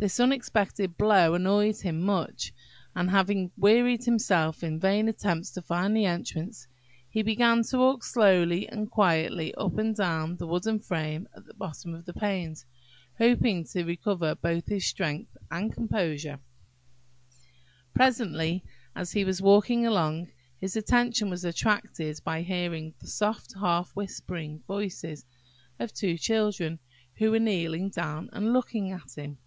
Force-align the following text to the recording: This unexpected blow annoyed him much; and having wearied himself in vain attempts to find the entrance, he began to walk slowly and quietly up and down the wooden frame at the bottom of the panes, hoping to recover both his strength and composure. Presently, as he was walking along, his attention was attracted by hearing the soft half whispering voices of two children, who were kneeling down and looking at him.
This 0.00 0.20
unexpected 0.20 0.96
blow 0.96 1.34
annoyed 1.34 1.78
him 1.80 2.02
much; 2.02 2.54
and 2.94 3.10
having 3.10 3.50
wearied 3.56 4.04
himself 4.04 4.62
in 4.62 4.78
vain 4.78 5.08
attempts 5.08 5.50
to 5.54 5.60
find 5.62 5.96
the 5.96 6.04
entrance, 6.04 6.68
he 7.10 7.22
began 7.22 7.64
to 7.64 7.78
walk 7.78 8.04
slowly 8.04 8.68
and 8.68 8.88
quietly 8.88 9.52
up 9.56 9.76
and 9.76 9.96
down 9.96 10.36
the 10.36 10.46
wooden 10.46 10.78
frame 10.78 11.26
at 11.34 11.46
the 11.46 11.54
bottom 11.54 11.94
of 11.96 12.04
the 12.04 12.12
panes, 12.14 12.64
hoping 13.16 13.64
to 13.64 13.82
recover 13.82 14.36
both 14.36 14.66
his 14.68 14.86
strength 14.86 15.36
and 15.50 15.72
composure. 15.72 16.38
Presently, 17.92 18.62
as 18.94 19.10
he 19.10 19.24
was 19.24 19.42
walking 19.42 19.84
along, 19.84 20.28
his 20.60 20.76
attention 20.76 21.28
was 21.28 21.44
attracted 21.44 22.20
by 22.22 22.42
hearing 22.42 22.94
the 23.00 23.08
soft 23.08 23.52
half 23.58 23.90
whispering 23.96 24.62
voices 24.68 25.24
of 25.80 25.92
two 25.92 26.16
children, 26.16 26.78
who 27.16 27.32
were 27.32 27.40
kneeling 27.40 27.90
down 27.90 28.30
and 28.32 28.52
looking 28.52 28.92
at 28.92 29.16
him. 29.16 29.38